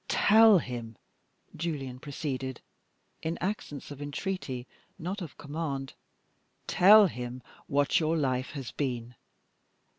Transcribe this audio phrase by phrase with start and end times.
[0.07, 0.97] "Tell him,"
[1.55, 2.61] Julian proceeded,
[3.21, 4.65] in accents of entreaty,
[4.97, 5.93] not of command
[6.65, 9.13] "tell him what your life has been.